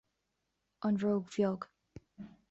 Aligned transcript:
An 0.87 0.97
bhróg 1.03 1.29
bheag 1.35 1.69